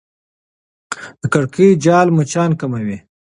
د 1.19 1.21
کړکۍ 1.33 1.69
جال 1.85 2.07
مچان 2.17 2.51
کموي. 2.59 2.97